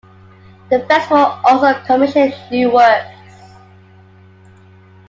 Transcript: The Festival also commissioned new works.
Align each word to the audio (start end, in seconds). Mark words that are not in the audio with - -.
The 0.71 0.79
Festival 0.87 1.37
also 1.43 1.79
commissioned 1.83 2.33
new 2.49 2.71
works. 2.71 3.53